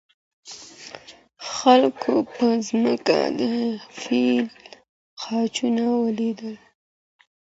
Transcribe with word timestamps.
خلګو 1.51 2.15
په 2.35 2.45
ځمکه 2.67 3.17
د 3.39 3.41
فیل 3.99 4.45
خاپونه 5.21 5.83
ولیدل. 6.03 6.55